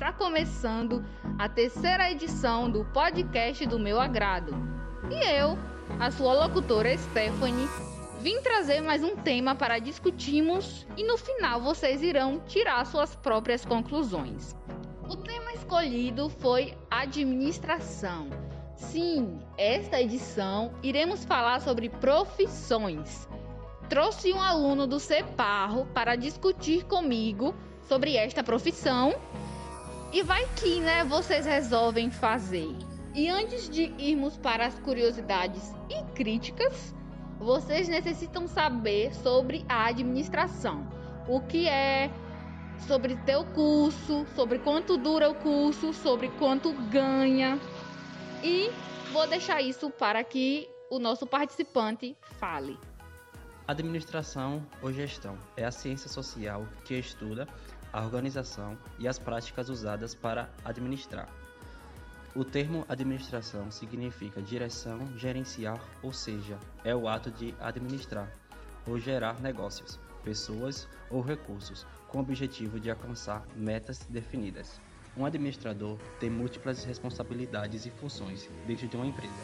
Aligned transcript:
Está 0.00 0.14
começando 0.14 1.04
a 1.38 1.46
terceira 1.46 2.10
edição 2.10 2.70
do 2.70 2.86
podcast 2.86 3.66
do 3.66 3.78
meu 3.78 4.00
agrado. 4.00 4.54
E 5.10 5.38
eu, 5.38 5.58
a 5.98 6.10
sua 6.10 6.32
locutora 6.32 6.96
Stephanie, 6.96 7.68
vim 8.18 8.40
trazer 8.40 8.80
mais 8.80 9.04
um 9.04 9.14
tema 9.14 9.54
para 9.54 9.78
discutirmos 9.78 10.86
e 10.96 11.04
no 11.04 11.18
final 11.18 11.60
vocês 11.60 12.02
irão 12.02 12.40
tirar 12.46 12.86
suas 12.86 13.14
próprias 13.14 13.62
conclusões. 13.62 14.56
O 15.06 15.16
tema 15.16 15.52
escolhido 15.52 16.30
foi 16.30 16.74
administração. 16.90 18.30
Sim, 18.76 19.38
esta 19.58 20.00
edição 20.00 20.72
iremos 20.82 21.26
falar 21.26 21.60
sobre 21.60 21.90
profissões. 21.90 23.28
Trouxe 23.90 24.32
um 24.32 24.40
aluno 24.40 24.86
do 24.86 24.98
CEPARRO 24.98 25.84
para 25.92 26.16
discutir 26.16 26.86
comigo 26.86 27.54
sobre 27.82 28.16
esta 28.16 28.42
profissão 28.42 29.14
e 30.12 30.22
vai 30.22 30.46
que, 30.56 30.80
né, 30.80 31.04
vocês 31.04 31.46
resolvem 31.46 32.10
fazer. 32.10 32.68
E 33.14 33.28
antes 33.28 33.68
de 33.68 33.92
irmos 33.98 34.36
para 34.36 34.66
as 34.66 34.78
curiosidades 34.78 35.74
e 35.88 36.02
críticas, 36.14 36.94
vocês 37.38 37.88
necessitam 37.88 38.46
saber 38.46 39.14
sobre 39.14 39.64
a 39.68 39.86
administração. 39.86 40.86
O 41.28 41.40
que 41.40 41.68
é, 41.68 42.10
sobre 42.86 43.16
teu 43.24 43.44
curso, 43.46 44.26
sobre 44.34 44.58
quanto 44.58 44.96
dura 44.96 45.30
o 45.30 45.34
curso, 45.34 45.92
sobre 45.92 46.28
quanto 46.30 46.72
ganha. 46.88 47.58
E 48.42 48.70
vou 49.12 49.26
deixar 49.26 49.60
isso 49.60 49.90
para 49.90 50.22
que 50.24 50.68
o 50.90 50.98
nosso 50.98 51.26
participante 51.26 52.16
fale. 52.38 52.78
Administração 53.66 54.66
ou 54.82 54.92
gestão 54.92 55.38
é 55.56 55.64
a 55.64 55.70
ciência 55.70 56.08
social 56.08 56.66
que 56.84 56.94
estuda 56.94 57.46
a 57.92 58.02
organização 58.02 58.76
e 58.98 59.08
as 59.08 59.18
práticas 59.18 59.68
usadas 59.68 60.14
para 60.14 60.48
administrar. 60.64 61.28
O 62.34 62.44
termo 62.44 62.84
administração 62.88 63.70
significa 63.70 64.40
direção, 64.40 64.98
gerenciar, 65.16 65.80
ou 66.00 66.12
seja, 66.12 66.58
é 66.84 66.94
o 66.94 67.08
ato 67.08 67.30
de 67.30 67.54
administrar 67.58 68.30
ou 68.86 68.98
gerar 68.98 69.40
negócios, 69.40 69.98
pessoas 70.22 70.88
ou 71.10 71.20
recursos 71.20 71.84
com 72.06 72.18
o 72.18 72.20
objetivo 72.20 72.78
de 72.78 72.90
alcançar 72.90 73.44
metas 73.56 74.06
definidas. 74.08 74.80
Um 75.16 75.24
administrador 75.24 75.98
tem 76.20 76.30
múltiplas 76.30 76.84
responsabilidades 76.84 77.84
e 77.84 77.90
funções 77.90 78.48
dentro 78.66 78.86
de 78.86 78.96
uma 78.96 79.06
empresa. 79.06 79.34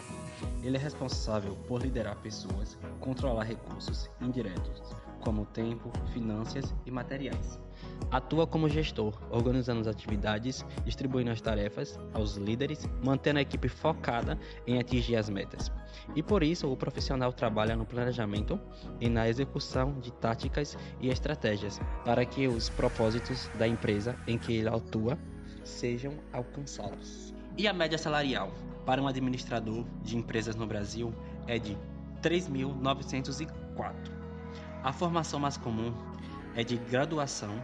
Ele 0.63 0.77
é 0.77 0.81
responsável 0.81 1.57
por 1.67 1.83
liderar 1.83 2.17
pessoas, 2.17 2.79
controlar 3.01 3.45
recursos 3.45 4.09
indiretos, 4.21 4.95
como 5.21 5.45
tempo, 5.45 5.91
finanças 6.13 6.73
e 6.85 6.91
materiais. 6.91 7.59
Atua 8.11 8.47
como 8.47 8.69
gestor, 8.69 9.21
organizando 9.31 9.81
as 9.81 9.87
atividades, 9.87 10.65
distribuindo 10.85 11.31
as 11.31 11.41
tarefas 11.41 11.99
aos 12.15 12.37
líderes, 12.37 12.89
mantendo 13.05 13.39
a 13.39 13.43
equipe 13.43 13.69
focada 13.69 14.39
em 14.67 14.79
atingir 14.79 15.17
as 15.17 15.29
metas. 15.29 15.73
E 16.15 16.23
por 16.23 16.43
isso, 16.43 16.71
o 16.71 16.77
profissional 16.77 17.33
trabalha 17.33 17.75
no 17.75 17.85
planejamento 17.85 18.61
e 19.01 19.09
na 19.09 19.29
execução 19.29 19.99
de 20.01 20.13
táticas 20.13 20.79
e 21.01 21.09
estratégias 21.09 21.81
para 22.05 22.25
que 22.25 22.47
os 22.47 22.69
propósitos 22.69 23.51
da 23.59 23.67
empresa 23.67 24.17
em 24.27 24.39
que 24.39 24.55
ele 24.55 24.69
atua 24.69 25.19
sejam 25.65 26.13
alcançados. 26.33 27.35
E 27.59 27.67
a 27.67 27.73
média 27.73 27.99
salarial 27.99 28.53
para 28.85 29.03
um 29.03 29.09
administrador 29.09 29.85
de 30.03 30.17
empresas 30.17 30.55
no 30.55 30.67
Brasil 30.67 31.13
é 31.49 31.59
de 31.59 31.77
3.904. 32.23 33.93
A 34.83 34.93
formação 34.93 35.41
mais 35.41 35.57
comum 35.57 35.93
é 36.55 36.63
de 36.63 36.77
graduação 36.77 37.63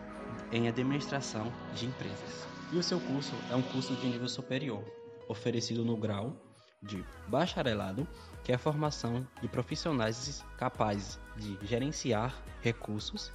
em 0.52 0.68
administração 0.68 1.50
de 1.74 1.86
empresas. 1.86 2.46
E 2.70 2.76
o 2.76 2.82
seu 2.82 3.00
curso 3.00 3.34
é 3.50 3.56
um 3.56 3.62
curso 3.62 3.94
de 3.96 4.06
nível 4.06 4.28
superior, 4.28 4.84
oferecido 5.28 5.84
no 5.84 5.96
grau 5.96 6.36
de 6.82 7.04
bacharelado, 7.28 8.06
que 8.44 8.52
é 8.52 8.56
a 8.56 8.58
formação 8.58 9.26
de 9.40 9.48
profissionais 9.48 10.44
capazes 10.58 11.18
de 11.36 11.58
gerenciar 11.66 12.34
recursos 12.60 13.32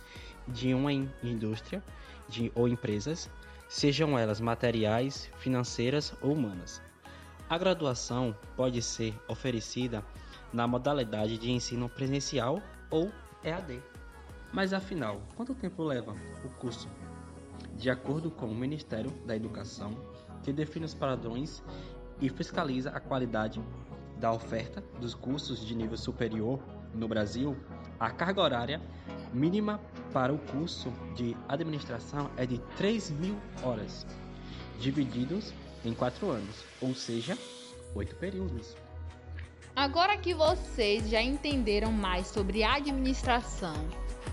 de 0.48 0.74
uma 0.74 0.92
indústria 0.92 1.84
de, 2.28 2.52
ou 2.54 2.68
empresas, 2.68 3.30
sejam 3.70 4.18
elas 4.18 4.40
materiais, 4.40 5.30
financeiras 5.40 6.14
ou 6.22 6.34
humanas. 6.34 6.82
A 7.50 7.58
graduação 7.58 8.36
pode 8.56 8.82
ser 8.82 9.14
oferecida 9.28 10.04
na 10.52 10.68
modalidade 10.68 11.38
de 11.38 11.52
ensino 11.52 11.88
presencial 11.90 12.62
ou 12.90 13.12
EAD. 13.44 13.82
Mas 14.52 14.74
afinal, 14.74 15.22
quanto 15.36 15.56
tempo 15.56 15.84
leva 15.84 16.16
o 16.44 16.50
curso? 16.50 16.90
De 17.78 17.92
acordo 17.92 18.32
com 18.32 18.48
o 18.48 18.56
Ministério 18.56 19.12
da 19.24 19.36
Educação, 19.36 19.96
que 20.42 20.52
define 20.52 20.86
os 20.86 20.96
padrões 20.96 21.64
e 22.20 22.28
fiscaliza 22.28 22.90
a 22.90 23.00
qualidade 23.00 23.64
da 24.18 24.34
oferta 24.34 24.84
dos 25.00 25.14
cursos 25.14 25.64
de 25.64 25.76
nível 25.76 25.96
superior 25.96 26.60
no 26.92 27.08
Brasil, 27.08 27.56
a 28.00 28.10
carga 28.10 28.42
horária 28.42 28.82
mínima 29.32 29.80
para 30.12 30.34
o 30.34 30.40
curso 30.40 30.92
de 31.16 31.38
administração 31.48 32.32
é 32.36 32.48
de 32.48 32.58
3 32.78 33.12
mil 33.12 33.38
horas, 33.62 34.08
divididos 34.80 35.54
em 35.86 35.94
4 35.94 36.32
anos, 36.32 36.66
ou 36.82 36.96
seja, 36.96 37.38
8 37.94 38.16
períodos. 38.16 38.76
Agora 39.76 40.18
que 40.18 40.34
vocês 40.34 41.08
já 41.08 41.22
entenderam 41.22 41.92
mais 41.92 42.26
sobre 42.26 42.64
administração, 42.64 43.76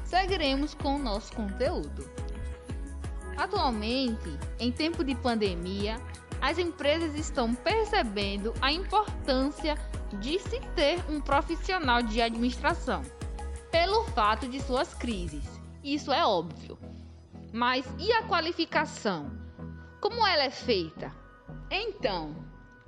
seguiremos 0.02 0.72
com 0.72 0.96
o 0.96 0.98
nosso 0.98 1.30
conteúdo. 1.34 2.23
Atualmente, 3.36 4.38
em 4.58 4.70
tempo 4.70 5.02
de 5.02 5.14
pandemia, 5.14 6.00
as 6.40 6.58
empresas 6.58 7.14
estão 7.14 7.54
percebendo 7.54 8.52
a 8.60 8.72
importância 8.72 9.76
de 10.20 10.38
se 10.38 10.60
ter 10.76 11.02
um 11.10 11.20
profissional 11.20 12.02
de 12.02 12.20
administração, 12.20 13.02
pelo 13.70 14.04
fato 14.10 14.48
de 14.48 14.60
suas 14.60 14.94
crises. 14.94 15.44
Isso 15.82 16.12
é 16.12 16.24
óbvio. 16.24 16.78
Mas 17.52 17.86
e 17.98 18.12
a 18.12 18.22
qualificação? 18.22 19.30
Como 20.00 20.26
ela 20.26 20.44
é 20.44 20.50
feita? 20.50 21.12
Então, 21.70 22.36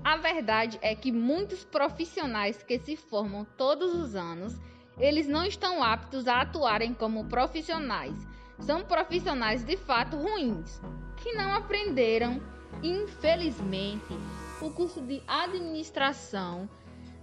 a 0.04 0.16
verdade 0.16 0.78
é 0.82 0.94
que 0.94 1.10
muitos 1.10 1.64
profissionais 1.64 2.62
que 2.62 2.78
se 2.78 2.96
formam 2.96 3.44
todos 3.56 3.94
os 3.94 4.14
anos, 4.14 4.60
eles 4.98 5.26
não 5.26 5.44
estão 5.44 5.82
aptos 5.82 6.28
a 6.28 6.42
atuarem 6.42 6.94
como 6.94 7.24
profissionais 7.24 8.14
são 8.59 8.83
profissionais 8.83 9.65
de 9.65 9.77
fato 9.77 10.17
ruins, 10.17 10.81
que 11.17 11.33
não 11.33 11.55
aprenderam. 11.55 12.41
Infelizmente, 12.83 14.15
o 14.61 14.71
curso 14.71 15.00
de 15.00 15.22
administração 15.27 16.69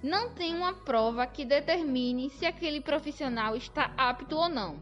não 0.02 0.30
tem 0.30 0.56
uma 0.56 0.74
prova 0.74 1.26
que 1.26 1.46
determine 1.46 2.30
se 2.30 2.46
aquele 2.46 2.82
profissional 2.82 3.56
está 3.56 3.94
apto 3.98 4.36
ou 4.36 4.50
não 4.50 4.82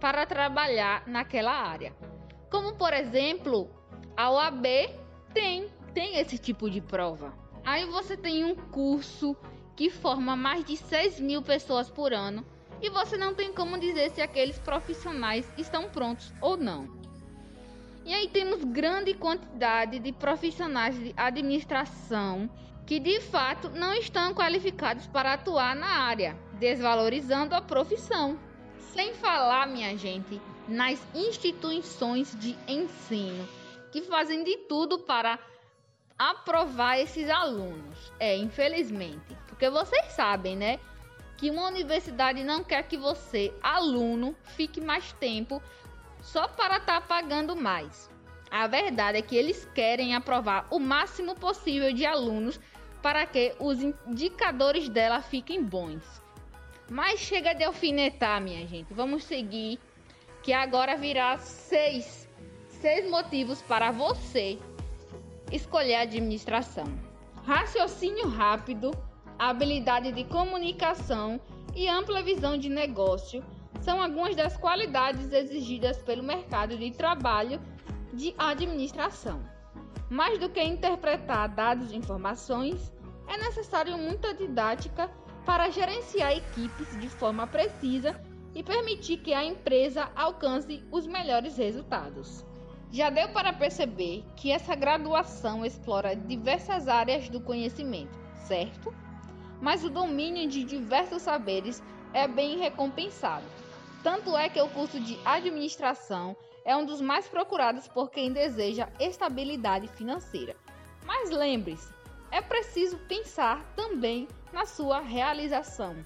para 0.00 0.26
trabalhar 0.26 1.06
naquela 1.06 1.52
área. 1.52 1.94
Como 2.50 2.74
por 2.74 2.92
exemplo, 2.92 3.70
a 4.16 4.30
OAB 4.30 4.66
tem, 5.32 5.68
tem 5.94 6.18
esse 6.18 6.38
tipo 6.38 6.70
de 6.70 6.80
prova. 6.80 7.32
Aí 7.64 7.84
você 7.86 8.16
tem 8.16 8.44
um 8.44 8.54
curso 8.54 9.36
que 9.74 9.90
forma 9.90 10.34
mais 10.34 10.64
de 10.64 10.76
6 10.76 11.20
mil 11.20 11.42
pessoas 11.42 11.90
por 11.90 12.12
ano 12.12 12.44
e 12.80 12.90
você 12.90 13.16
não 13.16 13.34
tem 13.34 13.52
como 13.52 13.78
dizer 13.78 14.10
se 14.10 14.20
aqueles 14.20 14.58
profissionais 14.58 15.46
estão 15.56 15.88
prontos 15.88 16.32
ou 16.40 16.56
não. 16.56 16.88
E 18.04 18.14
aí 18.14 18.28
temos 18.28 18.62
grande 18.62 19.14
quantidade 19.14 19.98
de 19.98 20.12
profissionais 20.12 20.96
de 20.96 21.12
administração 21.16 22.48
que 22.86 23.00
de 23.00 23.20
fato 23.20 23.68
não 23.70 23.92
estão 23.94 24.32
qualificados 24.32 25.08
para 25.08 25.32
atuar 25.32 25.74
na 25.74 25.88
área, 25.88 26.36
desvalorizando 26.52 27.54
a 27.54 27.60
profissão. 27.60 28.38
Sem 28.92 29.12
falar, 29.14 29.66
minha 29.66 29.96
gente, 29.98 30.40
nas 30.68 31.00
instituições 31.12 32.34
de 32.38 32.56
ensino 32.68 33.46
que 33.90 34.02
fazem 34.02 34.44
de 34.44 34.56
tudo 34.68 35.00
para 35.00 35.38
aprovar 36.18 36.98
esses 36.98 37.28
alunos. 37.28 38.12
É, 38.20 38.36
infelizmente, 38.36 39.36
porque 39.48 39.68
vocês 39.68 40.12
sabem, 40.12 40.56
né? 40.56 40.78
Que 41.36 41.50
uma 41.50 41.66
universidade 41.66 42.42
não 42.42 42.64
quer 42.64 42.82
que 42.84 42.96
você, 42.96 43.52
aluno, 43.62 44.34
fique 44.42 44.80
mais 44.80 45.12
tempo 45.12 45.62
só 46.20 46.48
para 46.48 46.78
estar 46.78 47.00
tá 47.00 47.06
pagando 47.06 47.54
mais. 47.54 48.10
A 48.50 48.66
verdade 48.66 49.18
é 49.18 49.22
que 49.22 49.36
eles 49.36 49.68
querem 49.74 50.14
aprovar 50.14 50.66
o 50.70 50.78
máximo 50.78 51.34
possível 51.34 51.92
de 51.92 52.06
alunos 52.06 52.58
para 53.02 53.26
que 53.26 53.54
os 53.58 53.82
indicadores 53.82 54.88
dela 54.88 55.20
fiquem 55.20 55.62
bons. 55.62 56.02
Mas 56.90 57.20
chega 57.20 57.52
de 57.52 57.64
alfinetar, 57.64 58.40
minha 58.40 58.66
gente. 58.66 58.94
Vamos 58.94 59.24
seguir, 59.24 59.78
que 60.42 60.52
agora 60.52 60.96
virá 60.96 61.38
seis, 61.38 62.28
seis 62.68 63.08
motivos 63.10 63.60
para 63.62 63.90
você 63.90 64.58
escolher 65.52 65.96
a 65.96 66.00
administração. 66.02 66.86
Raciocínio 67.44 68.28
rápido, 68.28 68.90
habilidade 69.38 70.12
de 70.12 70.24
comunicação 70.24 71.40
e 71.74 71.88
ampla 71.88 72.22
visão 72.22 72.56
de 72.56 72.68
negócio 72.68 73.44
são 73.80 74.02
algumas 74.02 74.34
das 74.34 74.56
qualidades 74.56 75.32
exigidas 75.32 75.98
pelo 75.98 76.22
mercado 76.22 76.76
de 76.76 76.90
trabalho 76.90 77.60
de 78.12 78.34
administração. 78.38 79.42
Mais 80.08 80.38
do 80.38 80.48
que 80.48 80.62
interpretar 80.62 81.48
dados 81.48 81.92
e 81.92 81.96
informações, 81.96 82.92
é 83.28 83.36
necessário 83.36 83.98
muita 83.98 84.32
didática 84.32 85.10
para 85.44 85.70
gerenciar 85.70 86.32
equipes 86.32 86.98
de 86.98 87.08
forma 87.08 87.46
precisa 87.46 88.18
e 88.54 88.62
permitir 88.62 89.18
que 89.18 89.34
a 89.34 89.44
empresa 89.44 90.10
alcance 90.16 90.82
os 90.90 91.06
melhores 91.06 91.56
resultados. 91.56 92.44
Já 92.90 93.10
deu 93.10 93.28
para 93.28 93.52
perceber 93.52 94.24
que 94.36 94.50
essa 94.50 94.74
graduação 94.74 95.66
explora 95.66 96.16
diversas 96.16 96.88
áreas 96.88 97.28
do 97.28 97.40
conhecimento, 97.40 98.18
certo? 98.46 98.94
Mas 99.60 99.84
o 99.84 99.90
domínio 99.90 100.48
de 100.48 100.64
diversos 100.64 101.22
saberes 101.22 101.82
é 102.12 102.28
bem 102.28 102.58
recompensado. 102.58 103.46
Tanto 104.02 104.36
é 104.36 104.48
que 104.48 104.60
o 104.60 104.68
curso 104.68 105.00
de 105.00 105.18
administração 105.24 106.36
é 106.64 106.76
um 106.76 106.84
dos 106.84 107.00
mais 107.00 107.28
procurados 107.28 107.88
por 107.88 108.10
quem 108.10 108.32
deseja 108.32 108.88
estabilidade 109.00 109.88
financeira. 109.88 110.56
Mas 111.04 111.30
lembre-se, 111.30 111.92
é 112.30 112.40
preciso 112.40 112.98
pensar 113.08 113.64
também 113.74 114.28
na 114.52 114.66
sua 114.66 115.00
realização. 115.00 115.96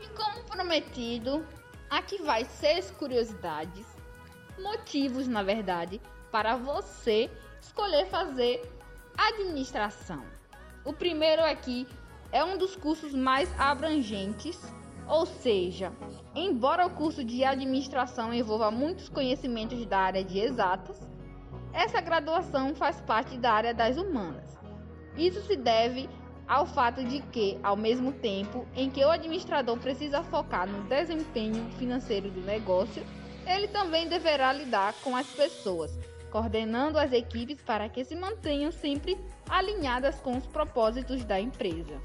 E 0.00 0.06
como 0.08 0.44
prometido, 0.44 1.46
aqui 1.88 2.22
vai 2.22 2.44
seis 2.44 2.90
curiosidades, 2.90 3.86
motivos 4.58 5.26
na 5.26 5.42
verdade, 5.42 6.00
para 6.30 6.56
você 6.56 7.30
escolher 7.60 8.06
fazer 8.06 8.62
administração. 9.16 10.24
O 10.84 10.92
primeiro 10.92 11.42
aqui 11.42 11.86
é 12.36 12.44
um 12.44 12.58
dos 12.58 12.76
cursos 12.76 13.14
mais 13.14 13.48
abrangentes, 13.58 14.60
ou 15.08 15.24
seja, 15.24 15.90
embora 16.34 16.84
o 16.84 16.90
curso 16.90 17.24
de 17.24 17.42
administração 17.42 18.34
envolva 18.34 18.70
muitos 18.70 19.08
conhecimentos 19.08 19.86
da 19.86 20.00
área 20.00 20.22
de 20.22 20.38
exatas, 20.38 21.00
essa 21.72 21.98
graduação 21.98 22.74
faz 22.74 23.00
parte 23.00 23.38
da 23.38 23.52
área 23.52 23.72
das 23.72 23.96
humanas. 23.96 24.54
Isso 25.16 25.40
se 25.46 25.56
deve 25.56 26.10
ao 26.46 26.66
fato 26.66 27.02
de 27.02 27.20
que, 27.20 27.58
ao 27.62 27.74
mesmo 27.74 28.12
tempo 28.12 28.66
em 28.76 28.90
que 28.90 29.02
o 29.02 29.10
administrador 29.10 29.78
precisa 29.78 30.22
focar 30.22 30.68
no 30.68 30.84
desempenho 30.90 31.64
financeiro 31.78 32.30
do 32.30 32.42
negócio, 32.42 33.02
ele 33.46 33.66
também 33.68 34.08
deverá 34.08 34.52
lidar 34.52 34.92
com 35.02 35.16
as 35.16 35.26
pessoas, 35.28 35.98
coordenando 36.36 36.98
as 36.98 37.12
equipes 37.12 37.62
para 37.62 37.88
que 37.88 38.04
se 38.04 38.14
mantenham 38.14 38.70
sempre 38.70 39.18
alinhadas 39.48 40.20
com 40.20 40.36
os 40.36 40.46
propósitos 40.46 41.24
da 41.24 41.40
empresa. 41.40 41.98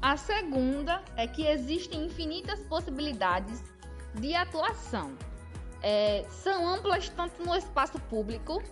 A 0.00 0.16
segunda 0.16 1.02
é 1.16 1.26
que 1.26 1.44
existem 1.44 2.04
infinitas 2.04 2.60
possibilidades 2.66 3.60
de 4.14 4.36
atuação. 4.36 5.16
É, 5.82 6.24
são 6.28 6.64
amplas 6.64 7.08
tanto 7.08 7.44
no 7.44 7.56
espaço 7.56 7.98
público, 8.02 8.62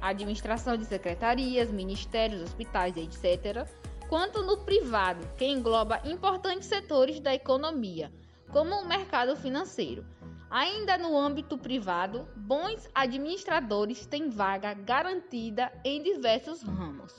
administração 0.00 0.76
de 0.76 0.84
secretarias, 0.84 1.72
ministérios, 1.72 2.40
hospitais, 2.40 2.96
etc., 2.96 3.68
quanto 4.08 4.40
no 4.44 4.58
privado, 4.58 5.26
que 5.36 5.46
engloba 5.46 6.00
importantes 6.04 6.68
setores 6.68 7.18
da 7.18 7.34
economia, 7.34 8.12
como 8.52 8.76
o 8.76 8.86
mercado 8.86 9.34
financeiro. 9.34 10.06
Ainda 10.50 10.98
no 10.98 11.16
âmbito 11.16 11.56
privado, 11.56 12.26
bons 12.34 12.90
administradores 12.92 14.04
têm 14.04 14.28
vaga 14.28 14.74
garantida 14.74 15.72
em 15.84 16.02
diversos 16.02 16.60
ramos. 16.62 17.14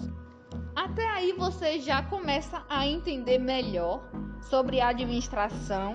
Até 0.75 1.07
aí 1.07 1.31
você 1.31 1.79
já 1.79 2.03
começa 2.03 2.65
a 2.67 2.85
entender 2.85 3.39
melhor 3.39 4.03
sobre 4.49 4.81
a 4.81 4.89
administração. 4.89 5.93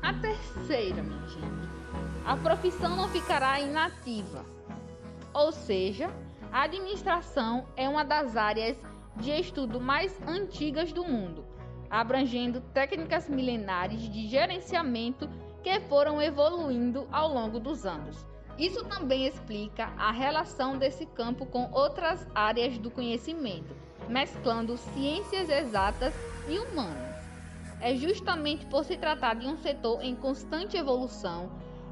A 0.00 0.14
terceira, 0.14 1.02
minha 1.02 1.26
gente, 1.26 1.68
a 2.24 2.36
profissão 2.36 2.94
não 2.94 3.08
ficará 3.08 3.60
inativa. 3.60 4.46
Ou 5.34 5.50
seja, 5.50 6.08
a 6.52 6.62
administração 6.62 7.66
é 7.76 7.88
uma 7.88 8.04
das 8.04 8.36
áreas 8.36 8.76
de 9.16 9.32
estudo 9.32 9.80
mais 9.80 10.16
antigas 10.28 10.92
do 10.92 11.04
mundo, 11.04 11.44
abrangendo 11.90 12.60
técnicas 12.60 13.28
milenares 13.28 14.08
de 14.08 14.28
gerenciamento 14.28 15.28
que 15.66 15.80
foram 15.80 16.22
evoluindo 16.22 17.08
ao 17.10 17.34
longo 17.34 17.58
dos 17.58 17.84
anos. 17.84 18.24
Isso 18.56 18.84
também 18.84 19.26
explica 19.26 19.92
a 19.98 20.12
relação 20.12 20.78
desse 20.78 21.04
campo 21.06 21.44
com 21.44 21.68
outras 21.72 22.24
áreas 22.32 22.78
do 22.78 22.88
conhecimento, 22.88 23.74
mesclando 24.08 24.76
ciências 24.76 25.50
exatas 25.50 26.14
e 26.48 26.56
humanas. 26.56 27.16
É 27.80 27.96
justamente 27.96 28.64
por 28.66 28.84
se 28.84 28.96
tratar 28.96 29.34
de 29.34 29.48
um 29.48 29.56
setor 29.56 30.04
em 30.04 30.14
constante 30.14 30.76
evolução 30.76 31.50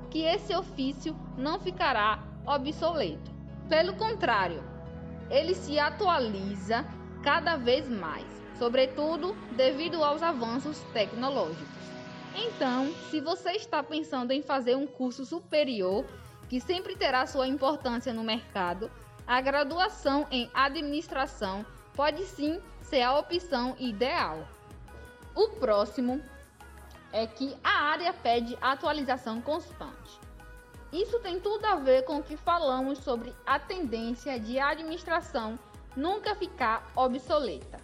que 0.09 0.21
esse 0.21 0.55
ofício 0.55 1.17
não 1.37 1.59
ficará 1.59 2.23
obsoleto. 2.47 3.33
Pelo 3.69 3.95
contrário, 3.95 4.63
ele 5.29 5.53
se 5.53 5.81
atualiza 5.81 6.87
cada 7.25 7.57
vez 7.57 7.89
mais, 7.89 8.27
sobretudo 8.57 9.35
devido 9.51 10.05
aos 10.05 10.23
avanços 10.23 10.79
tecnológicos. 10.93 11.94
Então, 12.35 12.93
se 13.11 13.21
você 13.21 13.53
está 13.53 13.83
pensando 13.83 14.33
em 14.33 14.43
fazer 14.43 14.77
um 14.77 14.87
curso 14.87 15.25
superior, 15.25 16.05
que 16.49 16.61
sempre 16.61 16.97
terá 16.97 17.27
sua 17.27 17.47
importância 17.47 18.13
no 18.13 18.25
mercado, 18.25 18.91
a 19.27 19.41
graduação 19.41 20.27
em 20.31 20.51
administração 20.53 21.65
pode 21.95 22.25
sim 22.25 22.61
ser 22.83 23.03
a 23.03 23.19
opção 23.19 23.77
ideal. 23.79 24.47
O 25.35 25.51
próximo 25.51 26.21
é 27.13 27.27
que 27.27 27.57
a 27.63 27.85
área 27.91 28.13
pede 28.13 28.59
atualização 28.61 29.41
constante. 29.41 30.19
Isso 30.93 31.19
tem 31.21 31.41
tudo 31.41 31.65
a 31.65 31.77
ver 31.77 32.05
com 32.05 32.19
o 32.19 32.23
que 32.23 32.37
falamos 32.37 32.99
sobre 32.99 33.35
a 33.47 33.59
tendência 33.59 34.39
de 34.39 34.59
administração 34.59 35.59
nunca 35.97 36.35
ficar 36.35 36.91
obsoleta. 36.95 37.81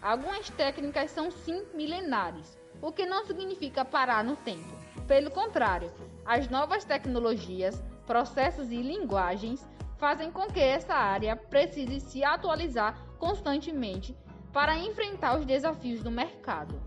Algumas 0.00 0.50
técnicas 0.50 1.10
são 1.10 1.30
sim 1.30 1.64
milenares, 1.74 2.58
o 2.84 2.92
que 2.92 3.06
não 3.06 3.24
significa 3.24 3.82
parar 3.82 4.22
no 4.22 4.36
tempo. 4.36 4.68
Pelo 5.08 5.30
contrário, 5.30 5.90
as 6.22 6.50
novas 6.50 6.84
tecnologias, 6.84 7.82
processos 8.06 8.70
e 8.70 8.76
linguagens 8.76 9.66
fazem 9.96 10.30
com 10.30 10.46
que 10.48 10.60
essa 10.60 10.92
área 10.92 11.34
precise 11.34 11.98
se 11.98 12.22
atualizar 12.22 12.94
constantemente 13.18 14.14
para 14.52 14.76
enfrentar 14.76 15.38
os 15.38 15.46
desafios 15.46 16.02
do 16.02 16.10
mercado. 16.10 16.78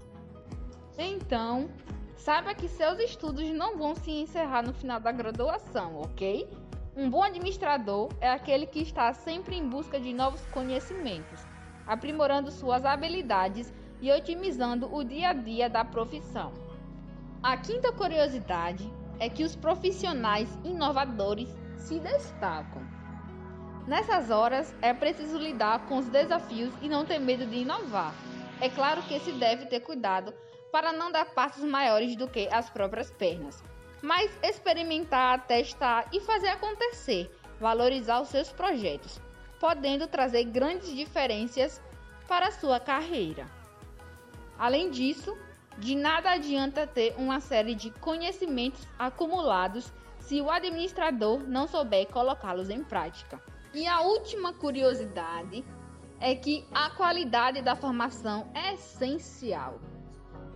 Então, 0.99 1.67
saiba 2.15 2.53
que 2.53 2.67
seus 2.67 2.99
estudos 2.99 3.49
não 3.49 3.75
vão 3.75 3.95
se 3.95 4.11
encerrar 4.11 4.61
no 4.61 4.73
final 4.73 4.99
da 4.99 5.11
graduação, 5.11 5.99
ok? 5.99 6.47
Um 6.95 7.09
bom 7.09 7.23
administrador 7.23 8.09
é 8.21 8.29
aquele 8.29 8.67
que 8.67 8.81
está 8.81 9.11
sempre 9.13 9.55
em 9.55 9.67
busca 9.67 9.99
de 9.99 10.13
novos 10.13 10.45
conhecimentos, 10.51 11.41
aprimorando 11.87 12.51
suas 12.51 12.85
habilidades 12.85 13.73
e 14.01 14.11
otimizando 14.11 14.93
o 14.93 15.03
dia 15.03 15.29
a 15.29 15.33
dia 15.33 15.69
da 15.69 15.83
profissão. 15.83 16.51
A 17.41 17.57
quinta 17.57 17.91
curiosidade 17.91 18.91
é 19.19 19.29
que 19.29 19.43
os 19.43 19.55
profissionais 19.55 20.49
inovadores 20.63 21.49
se 21.77 21.99
destacam. 21.99 22.81
Nessas 23.87 24.29
horas 24.29 24.75
é 24.81 24.93
preciso 24.93 25.37
lidar 25.37 25.85
com 25.87 25.97
os 25.97 26.07
desafios 26.07 26.73
e 26.81 26.89
não 26.89 27.05
ter 27.05 27.19
medo 27.19 27.45
de 27.45 27.59
inovar. 27.59 28.13
É 28.59 28.69
claro 28.69 29.01
que 29.03 29.19
se 29.19 29.31
deve 29.31 29.67
ter 29.67 29.79
cuidado 29.79 30.33
para 30.71 30.91
não 30.91 31.11
dar 31.11 31.25
passos 31.25 31.63
maiores 31.63 32.15
do 32.15 32.27
que 32.27 32.49
as 32.51 32.69
próprias 32.69 33.09
pernas, 33.11 33.63
mas 34.01 34.29
experimentar, 34.43 35.47
testar 35.47 36.07
e 36.11 36.19
fazer 36.19 36.49
acontecer, 36.49 37.31
valorizar 37.59 38.19
os 38.19 38.27
seus 38.27 38.51
projetos, 38.51 39.21
podendo 39.59 40.07
trazer 40.07 40.43
grandes 40.43 40.93
diferenças 40.93 41.81
para 42.27 42.47
a 42.47 42.51
sua 42.51 42.79
carreira. 42.79 43.47
Além 44.57 44.89
disso, 44.89 45.37
de 45.77 45.95
nada 45.95 46.31
adianta 46.31 46.87
ter 46.87 47.13
uma 47.17 47.39
série 47.39 47.75
de 47.75 47.91
conhecimentos 47.91 48.87
acumulados 48.97 49.91
se 50.19 50.41
o 50.41 50.49
administrador 50.49 51.39
não 51.47 51.67
souber 51.67 52.07
colocá-los 52.07 52.69
em 52.69 52.83
prática. 52.83 53.41
E 53.73 53.85
a 53.85 54.01
última 54.01 54.53
curiosidade 54.53 55.63
é 56.19 56.35
que 56.35 56.65
a 56.73 56.89
qualidade 56.89 57.61
da 57.61 57.75
formação 57.75 58.49
é 58.53 58.73
essencial. 58.73 59.79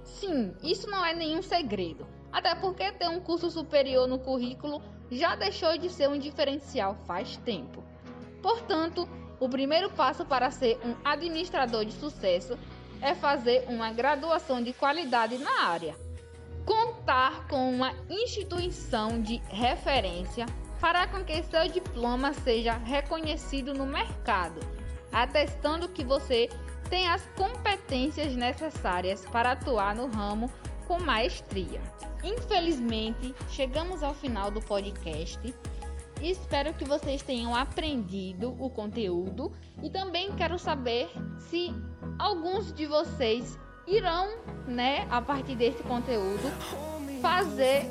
Sim, 0.04 0.56
isso 0.64 0.90
não 0.90 1.06
é 1.06 1.14
nenhum 1.14 1.42
segredo. 1.42 2.08
Até 2.32 2.56
porque 2.56 2.92
ter 2.94 3.10
um 3.10 3.20
curso 3.20 3.52
superior 3.52 4.08
no 4.08 4.18
currículo 4.18 4.82
já 5.12 5.36
deixou 5.36 5.78
de 5.78 5.90
ser 5.90 6.10
um 6.10 6.18
diferencial 6.18 6.96
faz 7.06 7.38
tempo. 7.38 7.84
Portanto, 8.42 9.08
o 9.40 9.48
primeiro 9.48 9.90
passo 9.92 10.26
para 10.26 10.50
ser 10.50 10.80
um 10.84 10.96
administrador 11.04 11.86
de 11.86 11.92
sucesso 11.92 12.58
é 13.02 13.16
fazer 13.16 13.66
uma 13.68 13.92
graduação 13.92 14.62
de 14.62 14.74
qualidade 14.74 15.38
na 15.38 15.64
área. 15.64 15.96
Contar 16.66 17.48
com 17.48 17.72
uma 17.72 17.94
instituição 18.10 19.22
de 19.22 19.42
referência 19.50 20.46
fará 20.78 21.08
com 21.08 21.24
que 21.24 21.44
seu 21.44 21.68
diploma 21.68 22.34
seja 22.34 22.74
reconhecido 22.74 23.74
no 23.74 23.86
mercado, 23.86 24.60
atestando 25.12 25.90
que 25.90 26.04
você 26.04 26.50
tem 26.90 27.08
as 27.08 27.26
competências 27.36 28.36
necessárias 28.36 29.26
para 29.26 29.52
atuar 29.52 29.96
no 29.96 30.08
ramo 30.08 30.52
com 30.88 31.00
maestria. 31.00 31.82
Infelizmente, 32.24 33.34
chegamos 33.50 34.04
ao 34.04 34.14
final 34.14 34.52
do 34.52 34.62
podcast. 34.62 35.40
Espero 36.22 36.74
que 36.74 36.86
vocês 36.86 37.22
tenham 37.22 37.56
aprendido 37.56 38.56
o 38.60 38.70
conteúdo 38.70 39.52
e 39.82 39.90
também 39.90 40.32
quero 40.34 40.60
saber 40.60 41.10
se 41.40 41.74
alguns 42.20 42.72
de 42.72 42.86
vocês 42.86 43.58
irão, 43.88 44.30
né, 44.68 45.08
a 45.10 45.22
partir 45.22 45.56
desse 45.56 45.82
conteúdo, 45.84 46.50
fazer 47.22 47.86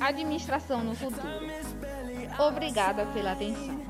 administração 0.00 0.82
no 0.82 0.94
futuro. 0.94 1.22
Obrigada 2.38 3.06
pela 3.06 3.32
atenção. 3.32 3.86